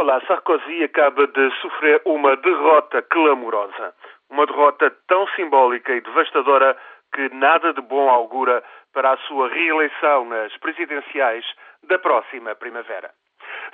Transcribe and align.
Nicolas 0.00 0.26
Sarkozy 0.26 0.82
acaba 0.82 1.26
de 1.26 1.50
sofrer 1.60 2.00
uma 2.06 2.34
derrota 2.34 3.02
clamorosa. 3.02 3.94
Uma 4.30 4.46
derrota 4.46 4.90
tão 5.06 5.28
simbólica 5.36 5.92
e 5.92 6.00
devastadora 6.00 6.74
que 7.12 7.28
nada 7.34 7.74
de 7.74 7.82
bom 7.82 8.08
augura 8.08 8.64
para 8.94 9.12
a 9.12 9.18
sua 9.18 9.50
reeleição 9.50 10.24
nas 10.24 10.56
presidenciais 10.56 11.44
da 11.82 11.98
próxima 11.98 12.54
primavera. 12.54 13.10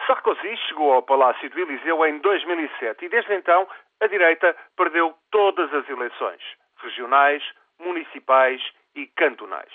Sarkozy 0.04 0.56
chegou 0.66 0.94
ao 0.94 1.02
Palácio 1.02 1.48
do 1.48 1.60
Eliseu 1.60 2.04
em 2.04 2.18
2007 2.18 3.04
e 3.04 3.08
desde 3.08 3.32
então 3.32 3.68
a 4.02 4.08
direita 4.08 4.56
perdeu 4.76 5.14
todas 5.30 5.72
as 5.72 5.88
eleições, 5.88 6.42
regionais, 6.82 7.44
municipais 7.78 8.60
e 8.96 9.06
cantonais. 9.14 9.70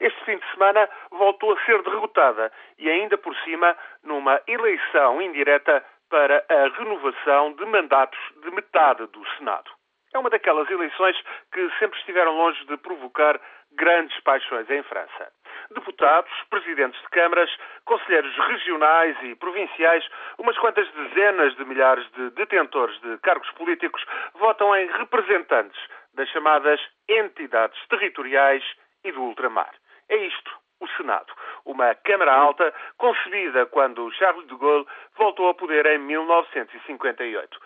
Este 0.00 0.24
fim 0.24 0.36
de 0.36 0.50
semana 0.50 0.88
voltou 1.10 1.52
a 1.52 1.64
ser 1.64 1.80
derrotada 1.82 2.50
e 2.78 2.90
ainda 2.90 3.16
por 3.18 3.36
cima 3.44 3.76
numa 4.02 4.40
eleição 4.48 5.22
indireta 5.22 5.84
para 6.12 6.44
a 6.46 6.68
renovação 6.76 7.54
de 7.54 7.64
mandatos 7.64 8.20
de 8.44 8.50
metade 8.50 9.06
do 9.06 9.26
Senado. 9.38 9.70
É 10.12 10.18
uma 10.18 10.28
daquelas 10.28 10.70
eleições 10.70 11.16
que 11.50 11.70
sempre 11.78 11.98
estiveram 11.98 12.36
longe 12.36 12.62
de 12.66 12.76
provocar 12.76 13.40
grandes 13.72 14.20
paixões 14.20 14.68
em 14.68 14.82
França. 14.82 15.32
Deputados, 15.70 16.30
presidentes 16.50 17.00
de 17.00 17.08
câmaras, 17.08 17.50
conselheiros 17.86 18.36
regionais 18.36 19.16
e 19.22 19.34
provinciais, 19.36 20.06
umas 20.36 20.58
quantas 20.58 20.86
dezenas 20.92 21.56
de 21.56 21.64
milhares 21.64 22.06
de 22.12 22.28
detentores 22.32 23.00
de 23.00 23.16
cargos 23.20 23.50
políticos 23.52 24.04
votam 24.34 24.76
em 24.76 24.86
representantes 24.88 25.80
das 26.12 26.28
chamadas 26.28 26.78
entidades 27.08 27.80
territoriais 27.88 28.62
e 29.02 29.12
do 29.12 29.22
ultramar. 29.22 29.72
É 30.10 30.16
isto, 30.16 30.52
o 30.78 30.86
Senado, 30.88 31.32
uma 31.64 31.94
Câmara 31.94 32.32
Alta 32.32 32.72
concebida 32.96 33.66
quando 33.66 34.10
Charles 34.12 34.46
de 34.46 34.56
Gaulle 34.56 34.86
voltou 35.16 35.46
ao 35.46 35.54
poder 35.54 35.86
em 35.86 35.98
1958. 35.98 37.58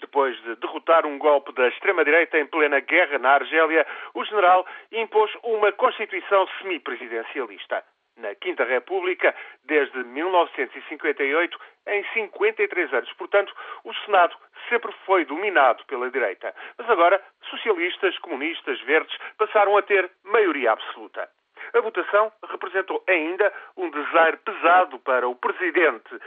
Depois 0.00 0.36
de 0.42 0.56
derrotar 0.56 1.06
um 1.06 1.18
golpe 1.18 1.52
da 1.52 1.68
extrema-direita 1.68 2.38
em 2.38 2.46
plena 2.46 2.80
guerra 2.80 3.18
na 3.18 3.30
Argélia, 3.30 3.86
o 4.12 4.24
general 4.24 4.66
impôs 4.92 5.30
uma 5.42 5.72
constituição 5.72 6.46
semipresidencialista. 6.58 7.84
Na 8.16 8.34
Quinta 8.34 8.64
República, 8.64 9.34
desde 9.64 10.04
1958, 10.04 11.58
em 11.88 12.04
53 12.12 12.92
anos. 12.92 13.12
Portanto, 13.14 13.52
o 13.82 13.92
Senado 14.04 14.36
sempre 14.68 14.92
foi 15.04 15.24
dominado 15.24 15.84
pela 15.86 16.10
direita. 16.10 16.54
Mas 16.78 16.88
agora, 16.88 17.20
socialistas, 17.50 18.16
comunistas, 18.18 18.80
verdes 18.82 19.16
passaram 19.36 19.76
a 19.76 19.82
ter 19.82 20.10
maioria 20.22 20.72
absoluta. 20.72 21.28
A 21.74 21.80
votação 21.80 22.32
representou 22.48 23.02
ainda 23.08 23.52
um 23.76 23.90
desaire 23.90 24.36
pesado 24.38 24.98
para 25.00 25.28
o 25.28 25.34
presidente. 25.34 26.20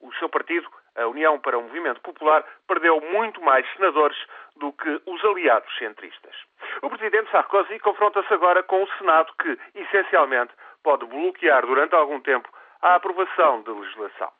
O 0.00 0.12
seu 0.14 0.28
partido 0.28 0.68
a 0.96 1.06
União 1.06 1.38
para 1.38 1.56
o 1.56 1.62
Movimento 1.62 2.00
Popular 2.00 2.44
perdeu 2.66 3.00
muito 3.00 3.40
mais 3.40 3.66
senadores 3.74 4.18
do 4.56 4.72
que 4.72 5.00
os 5.06 5.24
aliados 5.24 5.74
centristas. 5.78 6.34
O 6.82 6.90
presidente 6.90 7.30
Sarkozy 7.30 7.78
confronta-se 7.78 8.32
agora 8.34 8.62
com 8.62 8.82
o 8.82 8.88
Senado, 8.98 9.32
que, 9.40 9.58
essencialmente, 9.74 10.52
pode 10.82 11.06
bloquear 11.06 11.64
durante 11.64 11.94
algum 11.94 12.20
tempo 12.20 12.48
a 12.82 12.96
aprovação 12.96 13.62
da 13.62 13.72
legislação. 13.72 14.30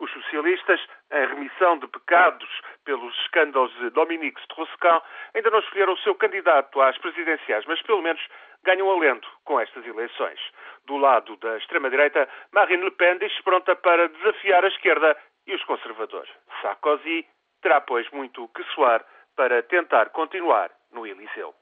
Os 0.00 0.10
socialistas, 0.12 0.80
em 1.12 1.26
remissão 1.26 1.78
de 1.78 1.86
pecados 1.86 2.48
pelos 2.84 3.14
escândalos 3.20 3.72
de 3.76 3.90
Dominique 3.90 4.40
Strauss-Kahn, 4.40 5.00
ainda 5.34 5.50
não 5.50 5.58
escolheram 5.58 5.92
o 5.92 5.98
seu 5.98 6.14
candidato 6.14 6.80
às 6.80 6.96
presidenciais, 6.98 7.66
mas 7.66 7.82
pelo 7.82 8.00
menos 8.00 8.20
ganham 8.64 8.90
alento 8.90 9.28
com 9.44 9.60
estas 9.60 9.86
eleições. 9.86 10.40
Do 10.86 10.96
lado 10.96 11.36
da 11.36 11.58
extrema-direita, 11.58 12.28
Marine 12.52 12.84
Le 12.84 12.90
Pen 12.92 13.18
diz 13.18 13.38
pronta 13.42 13.76
para 13.76 14.08
desafiar 14.08 14.64
a 14.64 14.68
esquerda 14.68 15.16
e 15.46 15.54
os 15.54 15.62
conservadores. 15.64 16.30
Sarkozy 16.62 17.26
terá, 17.60 17.80
pois, 17.82 18.08
muito 18.10 18.48
que 18.48 18.64
soar 18.74 19.04
para 19.36 19.62
tentar 19.62 20.10
continuar 20.10 20.70
no 20.92 21.06
Eliseu. 21.06 21.54